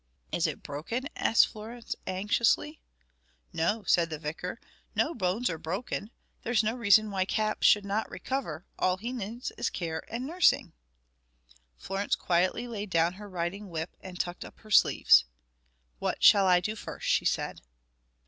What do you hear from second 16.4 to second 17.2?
I do first?"